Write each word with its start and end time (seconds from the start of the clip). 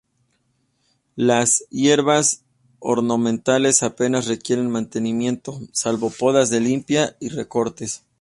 Las 1.15 1.63
hierbas 1.69 2.41
ornamentales 2.79 3.83
apenas 3.83 4.25
requieren 4.25 4.67
mantenimiento, 4.71 5.59
salvo 5.73 6.09
podas 6.09 6.49
de 6.49 6.59
limpieza 6.59 7.15
o 7.21 7.29
recortes. 7.35 8.01